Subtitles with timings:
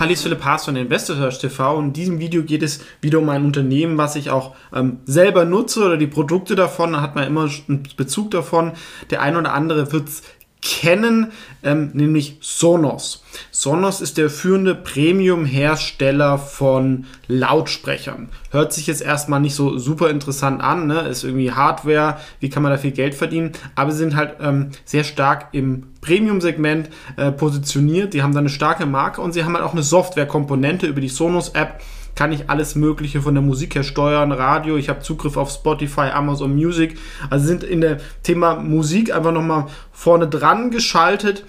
[0.00, 3.28] Hallo, ist Philipp Haas von Investor TV und in diesem Video geht es wieder um
[3.28, 7.26] ein Unternehmen, was ich auch ähm, selber nutze oder die Produkte davon, da hat man
[7.26, 8.72] immer einen Bezug davon.
[9.10, 10.22] Der eine oder andere wird es
[10.62, 11.32] kennen,
[11.62, 13.24] ähm, nämlich Sonos.
[13.50, 18.30] Sonos ist der führende Premium-Hersteller von Lautsprechern.
[18.50, 21.00] Hört sich jetzt erstmal nicht so super interessant an, ne?
[21.08, 24.70] ist irgendwie Hardware, wie kann man da viel Geld verdienen, aber sie sind halt ähm,
[24.86, 28.14] sehr stark im Premium-Segment äh, positioniert.
[28.14, 31.08] Die haben da eine starke Marke und sie haben halt auch eine Software-Komponente über die
[31.08, 31.80] Sonos-App
[32.14, 36.10] kann ich alles Mögliche von der Musik her steuern, Radio, ich habe Zugriff auf Spotify,
[36.12, 36.98] Amazon Music.
[37.30, 41.44] Also sind in der Thema Musik einfach nochmal vorne dran geschaltet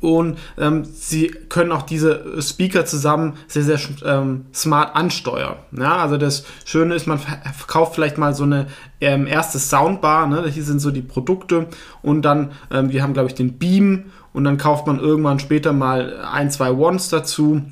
[0.00, 5.56] und ähm, sie können auch diese Speaker zusammen sehr, sehr ähm, smart ansteuern.
[5.76, 8.66] Ja, also das Schöne ist, man verkauft vielleicht mal so eine
[9.00, 10.48] ähm, erste Soundbar, ne?
[10.48, 11.66] hier sind so die Produkte
[12.02, 15.72] und dann, ähm, wir haben glaube ich den Beam und dann kauft man irgendwann später
[15.72, 17.62] mal ein, zwei Ones dazu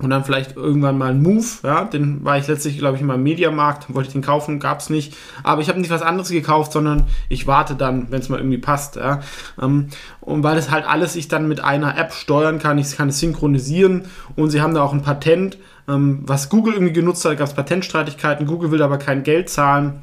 [0.00, 3.06] und dann vielleicht irgendwann mal ein Move, ja, den war ich letztlich, glaube ich, in
[3.06, 5.14] meinem Mediamarkt, wollte ich den kaufen, gab es nicht.
[5.42, 8.58] Aber ich habe nicht was anderes gekauft, sondern ich warte dann, wenn es mal irgendwie
[8.58, 9.20] passt, ja.
[9.60, 9.88] Ähm,
[10.20, 13.20] und weil das halt alles ich dann mit einer App steuern kann, ich kann es
[13.20, 14.06] synchronisieren
[14.36, 17.54] und sie haben da auch ein Patent, ähm, was Google irgendwie genutzt hat, gab es
[17.54, 20.02] Patentstreitigkeiten, Google will aber kein Geld zahlen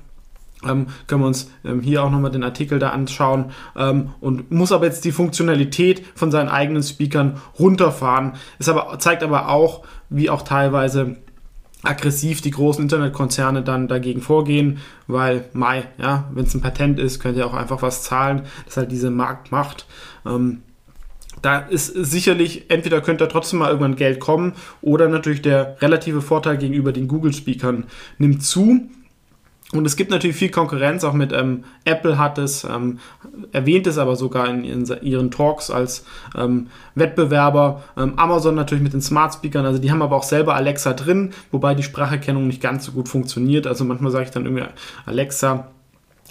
[0.63, 4.72] ähm, können wir uns ähm, hier auch nochmal den Artikel da anschauen ähm, und muss
[4.72, 8.33] aber jetzt die Funktionalität von seinen eigenen Speakern runterfahren.
[8.59, 11.17] Es aber, zeigt aber auch, wie auch teilweise
[11.83, 17.20] aggressiv die großen Internetkonzerne dann dagegen vorgehen, weil Mai, ja, wenn es ein Patent ist,
[17.20, 19.86] könnt ihr auch einfach was zahlen, das halt diese Marktmacht.
[20.26, 20.64] Ähm,
[21.43, 26.21] da ist sicherlich, entweder könnte da trotzdem mal irgendwann Geld kommen oder natürlich der relative
[26.21, 27.86] Vorteil gegenüber den Google-Speakern
[28.17, 28.89] nimmt zu.
[29.73, 33.00] Und es gibt natürlich viel Konkurrenz, auch mit ähm, Apple hat es, ähm,
[33.52, 36.05] erwähnt es aber sogar in, in ihren Talks als
[36.38, 37.83] ähm, Wettbewerber.
[37.98, 41.32] Ähm, Amazon natürlich mit den Smart Speakern, also die haben aber auch selber Alexa drin,
[41.52, 43.67] wobei die Spracherkennung nicht ganz so gut funktioniert.
[43.67, 44.64] Also manchmal sage ich dann irgendwie
[45.05, 45.67] Alexa,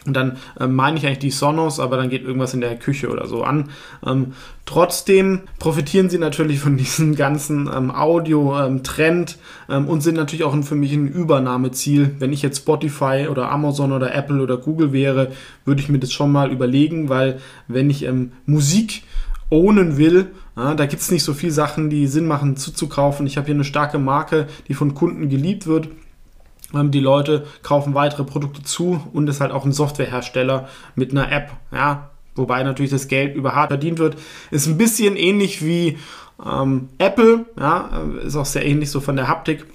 [0.07, 3.09] und dann äh, meine ich eigentlich die Sonos, aber dann geht irgendwas in der Küche
[3.09, 3.71] oder so an.
[4.07, 4.33] Ähm,
[4.65, 10.75] trotzdem profitieren sie natürlich von diesem ganzen ähm, Audio-Trend ähm, und sind natürlich auch für
[10.75, 12.15] mich ein Übernahmeziel.
[12.19, 15.33] Wenn ich jetzt Spotify oder Amazon oder Apple oder Google wäre,
[15.65, 19.03] würde ich mir das schon mal überlegen, weil wenn ich ähm, Musik
[19.51, 23.27] ownen will, ja, da gibt es nicht so viele Sachen, die Sinn machen zuzukaufen.
[23.27, 26.06] Ich habe hier eine starke Marke, die von Kunden geliebt wird ähm,
[26.73, 31.53] die Leute kaufen weitere Produkte zu und ist halt auch ein Softwarehersteller mit einer App.
[31.73, 34.17] Ja, wobei natürlich das Geld über hart verdient wird.
[34.51, 35.99] Ist ein bisschen ähnlich wie
[36.45, 39.67] ähm, Apple, ja, äh, ist auch sehr ähnlich so von der Haptik.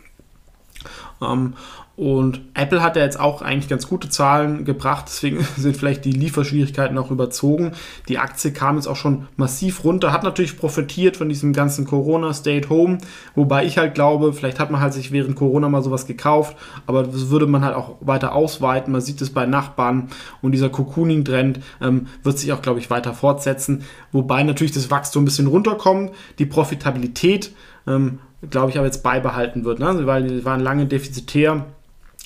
[1.21, 1.53] Ähm,
[2.01, 6.11] und Apple hat ja jetzt auch eigentlich ganz gute Zahlen gebracht, deswegen sind vielleicht die
[6.11, 7.73] Lieferschwierigkeiten auch überzogen.
[8.07, 12.33] Die Aktie kam jetzt auch schon massiv runter, hat natürlich profitiert von diesem ganzen Corona
[12.33, 12.97] Stay at Home,
[13.35, 16.57] wobei ich halt glaube, vielleicht hat man halt sich während Corona mal sowas gekauft,
[16.87, 18.91] aber das würde man halt auch weiter ausweiten.
[18.91, 20.07] Man sieht es bei Nachbarn
[20.41, 25.21] und dieser Cocooning-Trend ähm, wird sich auch, glaube ich, weiter fortsetzen, wobei natürlich das Wachstum
[25.21, 27.53] ein bisschen runterkommt, die Profitabilität,
[27.85, 28.17] ähm,
[28.49, 30.07] glaube ich, aber jetzt beibehalten wird, ne?
[30.07, 31.67] weil die waren lange defizitär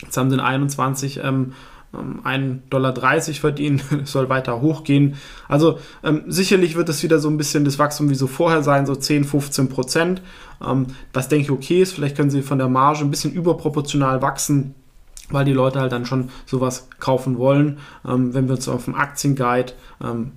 [0.06, 1.54] Jetzt haben sie in 21 ähm,
[1.94, 5.16] 1,30 ähm, Dollar verdient, soll weiter hochgehen.
[5.48, 8.86] Also ähm, sicherlich wird es wieder so ein bisschen das Wachstum wie so vorher sein,
[8.86, 10.22] so 10, 15 Prozent.
[10.66, 14.22] Ähm, was denke ich okay ist, vielleicht können sie von der Marge ein bisschen überproportional
[14.22, 14.76] wachsen,
[15.30, 17.80] weil die Leute halt dann schon sowas kaufen wollen.
[18.08, 19.74] Ähm, wenn wir uns auf dem Aktienguide
[20.04, 20.34] ähm,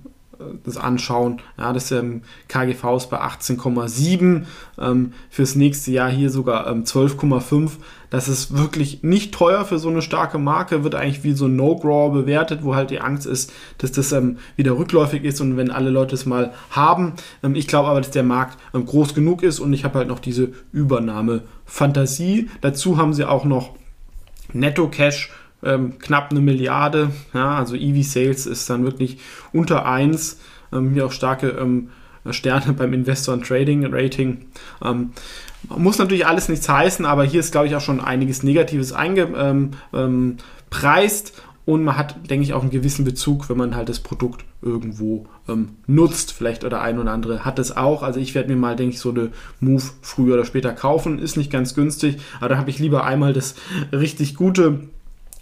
[0.63, 4.45] das anschauen, ja, das ähm, KGV ist bei 18,7,
[4.79, 7.71] ähm, fürs nächste Jahr hier sogar ähm, 12,5.
[8.09, 11.55] Das ist wirklich nicht teuer für so eine starke Marke, wird eigentlich wie so ein
[11.55, 15.71] No-Grower bewertet, wo halt die Angst ist, dass das ähm, wieder rückläufig ist und wenn
[15.71, 17.13] alle Leute es mal haben.
[17.43, 20.07] Ähm, ich glaube aber, dass der Markt ähm, groß genug ist und ich habe halt
[20.07, 22.49] noch diese Übernahme-Fantasie.
[22.61, 23.75] Dazu haben sie auch noch
[24.53, 25.31] Netto-Cash
[25.63, 27.11] ähm, knapp eine Milliarde.
[27.33, 29.17] Ja, also EV-Sales ist dann wirklich
[29.51, 30.39] unter 1.
[30.73, 31.89] Ähm, hier auch starke ähm,
[32.31, 34.45] Sterne beim Investor- und Trading-Rating.
[34.83, 35.11] Ähm,
[35.69, 39.33] muss natürlich alles nichts heißen, aber hier ist, glaube ich, auch schon einiges Negatives eingepreist.
[39.43, 40.37] Ähm, ähm,
[41.65, 45.27] und man hat, denke ich, auch einen gewissen Bezug, wenn man halt das Produkt irgendwo
[45.85, 46.33] nutzt.
[46.33, 48.01] Vielleicht oder ein oder andere hat es auch.
[48.01, 49.29] Also ich werde mir mal, denke ich, so eine
[49.59, 51.19] Move früher oder später kaufen.
[51.19, 53.53] Ist nicht ganz günstig, aber da habe ich lieber einmal das
[53.91, 54.89] richtig gute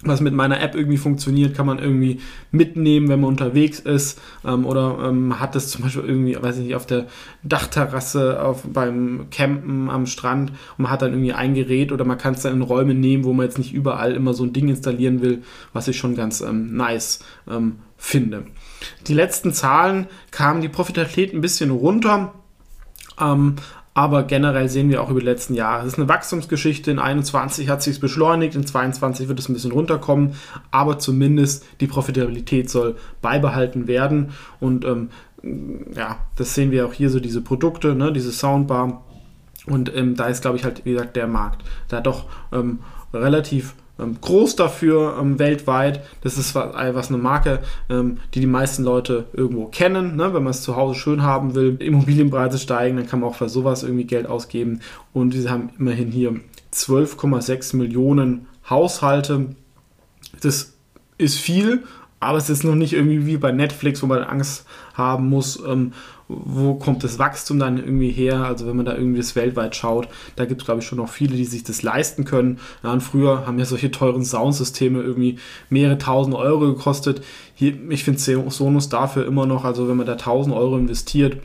[0.04, 2.20] was mit meiner App irgendwie funktioniert, kann man irgendwie
[2.52, 6.66] mitnehmen, wenn man unterwegs ist ähm, oder ähm, hat es zum Beispiel irgendwie, weiß ich
[6.66, 7.08] nicht, auf der
[7.44, 12.20] Dachterrasse, auf, beim Campen am Strand und man hat dann irgendwie ein Gerät oder man
[12.20, 14.70] kann es dann in Räume nehmen, wo man jetzt nicht überall immer so ein Ding
[14.70, 15.42] installieren will,
[15.74, 17.20] was ich schon ganz ähm, nice
[17.50, 18.46] ähm, finde.
[19.08, 22.36] Die letzten Zahlen kamen die Profitabilität ein bisschen runter.
[23.20, 23.56] Ähm,
[23.98, 26.92] aber generell sehen wir auch über die letzten Jahre, es ist eine Wachstumsgeschichte.
[26.92, 30.36] In 21 hat sich beschleunigt, in 22 wird es ein bisschen runterkommen,
[30.70, 34.34] aber zumindest die Profitabilität soll beibehalten werden.
[34.60, 35.10] Und ähm,
[35.96, 39.04] ja, das sehen wir auch hier so diese Produkte, ne, diese Soundbar.
[39.66, 42.82] Und ähm, da ist, glaube ich, halt, wie gesagt, der Markt da doch ähm,
[43.16, 43.74] relativ
[44.22, 46.02] groß dafür ähm, weltweit.
[46.22, 47.60] Das ist was, was eine Marke,
[47.90, 50.16] ähm, die die meisten Leute irgendwo kennen.
[50.16, 50.34] Ne?
[50.34, 53.50] Wenn man es zu Hause schön haben will, Immobilienpreise steigen, dann kann man auch für
[53.50, 54.82] sowas irgendwie Geld ausgeben.
[55.14, 56.40] Und sie haben immerhin hier
[56.74, 59.56] 12,6 Millionen Haushalte.
[60.42, 60.74] Das
[61.18, 61.84] ist viel,
[62.20, 64.66] aber es ist noch nicht irgendwie wie bei Netflix, wo man Angst
[64.96, 65.94] haben muss, ähm,
[66.30, 68.44] wo kommt das Wachstum dann irgendwie her?
[68.44, 71.10] Also wenn man da irgendwie das weltweit schaut, da gibt es glaube ich schon noch
[71.10, 72.60] viele, die sich das leisten können.
[72.84, 77.24] Ja, und früher haben ja solche teuren Soundsysteme irgendwie mehrere tausend Euro gekostet.
[77.54, 81.38] Hier, ich finde Sonos dafür immer noch, also wenn man da tausend Euro investiert,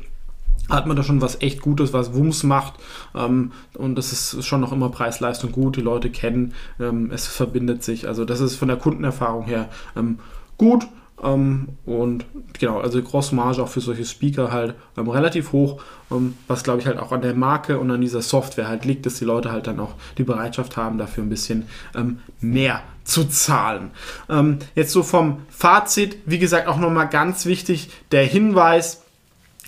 [0.68, 2.74] hat man da schon was echt Gutes, was Wumms macht.
[3.14, 5.76] Ähm, und das ist schon noch immer Preis-Leistung gut.
[5.76, 8.08] Die Leute kennen, ähm, es verbindet sich.
[8.08, 10.18] Also das ist von der Kundenerfahrung her ähm,
[10.62, 10.86] gut.
[11.22, 12.24] Ähm, und
[12.58, 15.80] genau, also Grossmarge auch für solche Speaker halt ähm, relativ hoch,
[16.10, 19.06] ähm, was glaube ich halt auch an der Marke und an dieser Software halt liegt,
[19.06, 21.66] dass die Leute halt dann auch die Bereitschaft haben, dafür ein bisschen
[21.96, 23.90] ähm, mehr zu zahlen.
[24.28, 29.02] Ähm, jetzt so vom Fazit, wie gesagt, auch nochmal ganz wichtig der Hinweis,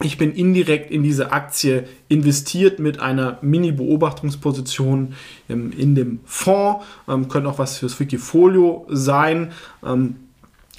[0.03, 5.15] ich bin indirekt in diese Aktie investiert mit einer Mini-Beobachtungsposition
[5.49, 6.85] ähm, in dem Fonds.
[7.09, 9.53] Ähm, könnte auch was fürs Wikifolio sein.
[9.85, 10.17] Ähm,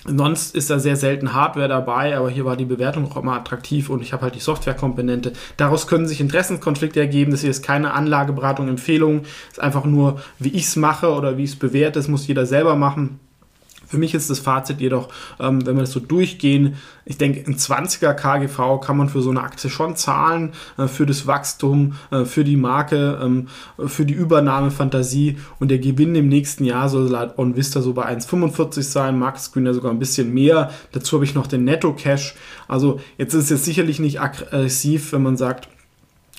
[0.08, 3.90] Sonst ist da sehr selten Hardware dabei, aber hier war die Bewertung auch immer attraktiv
[3.90, 5.34] und ich habe halt die Softwarekomponente.
[5.58, 7.32] Daraus können sich Interessenskonflikte ergeben.
[7.32, 9.22] Das hier ist keine Anlageberatung, Empfehlung.
[9.22, 11.98] Es ist einfach nur, wie ich es mache oder wie ich es bewerte.
[12.00, 13.20] Das muss jeder selber machen.
[13.88, 15.10] Für mich ist das Fazit jedoch,
[15.40, 19.30] ähm, wenn wir das so durchgehen, ich denke, ein 20er KGV kann man für so
[19.30, 23.48] eine Aktie schon zahlen, äh, für das Wachstum, äh, für die Marke, ähm,
[23.86, 28.84] für die Übernahmefantasie und der Gewinn im nächsten Jahr soll laut OnVista so bei 1,45
[28.84, 30.72] sein, Market Screen ja sogar ein bisschen mehr.
[30.94, 32.36] Dazu habe ich noch den Netto-Cash.
[32.68, 35.70] Also jetzt ist es jetzt sicherlich nicht aggressiv, wenn man sagt,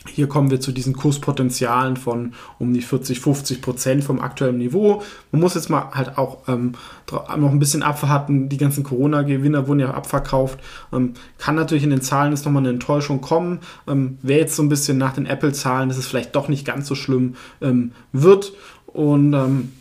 [0.09, 5.03] hier kommen wir zu diesen Kurspotenzialen von um die 40, 50 Prozent vom aktuellen Niveau.
[5.33, 6.73] Man muss jetzt mal halt auch ähm,
[7.11, 8.49] noch ein bisschen abwarten.
[8.49, 10.59] Die ganzen Corona-Gewinner wurden ja abverkauft.
[10.93, 13.61] Ähm, kann natürlich in den Zahlen jetzt nochmal eine Enttäuschung kommen.
[13.87, 16.87] Ähm, Wäre jetzt so ein bisschen nach den Apple-Zahlen, dass es vielleicht doch nicht ganz
[16.87, 18.53] so schlimm ähm, wird.
[18.87, 19.73] Und ähm,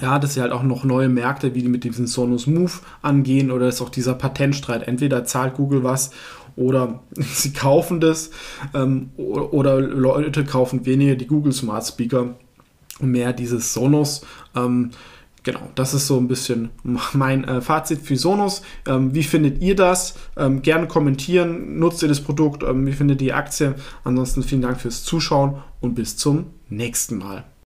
[0.00, 2.72] ja, dass sie halt auch noch neue Märkte, wie die mit diesem Sonos Move
[3.02, 4.88] angehen oder ist auch dieser Patentstreit.
[4.88, 6.12] Entweder zahlt Google was
[6.56, 8.30] oder sie kaufen das
[8.74, 12.34] ähm, oder Leute kaufen weniger die Google Smart Speaker
[13.00, 14.24] und mehr dieses Sonos.
[14.56, 14.92] Ähm,
[15.42, 16.70] genau, das ist so ein bisschen
[17.12, 18.62] mein äh, Fazit für Sonos.
[18.86, 20.14] Ähm, wie findet ihr das?
[20.38, 23.74] Ähm, gerne kommentieren, nutzt ihr das Produkt, ähm, wie findet ihr die Aktie?
[24.04, 27.44] Ansonsten vielen Dank fürs Zuschauen und bis zum nächsten Mal.